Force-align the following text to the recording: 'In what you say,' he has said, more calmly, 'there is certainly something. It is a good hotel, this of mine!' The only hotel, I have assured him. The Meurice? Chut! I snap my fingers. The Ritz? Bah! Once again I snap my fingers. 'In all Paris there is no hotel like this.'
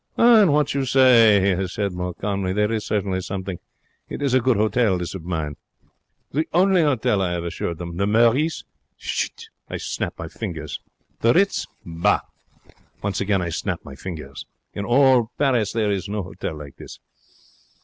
'In 0.17 0.51
what 0.51 0.73
you 0.73 0.83
say,' 0.83 1.41
he 1.41 1.49
has 1.49 1.73
said, 1.73 1.91
more 1.93 2.15
calmly, 2.15 2.53
'there 2.53 2.71
is 2.71 2.83
certainly 2.87 3.21
something. 3.21 3.59
It 4.09 4.19
is 4.23 4.33
a 4.33 4.39
good 4.39 4.57
hotel, 4.57 4.97
this 4.97 5.13
of 5.13 5.23
mine!' 5.25 5.57
The 6.31 6.47
only 6.53 6.81
hotel, 6.81 7.21
I 7.21 7.33
have 7.33 7.43
assured 7.43 7.79
him. 7.79 7.97
The 7.97 8.07
Meurice? 8.07 8.63
Chut! 8.97 9.49
I 9.69 9.77
snap 9.77 10.17
my 10.17 10.27
fingers. 10.27 10.79
The 11.19 11.33
Ritz? 11.35 11.67
Bah! 11.85 12.21
Once 13.03 13.21
again 13.21 13.43
I 13.43 13.49
snap 13.49 13.81
my 13.85 13.93
fingers. 13.93 14.47
'In 14.73 14.85
all 14.85 15.29
Paris 15.37 15.71
there 15.71 15.91
is 15.91 16.09
no 16.09 16.23
hotel 16.23 16.55
like 16.57 16.77
this.' 16.77 16.99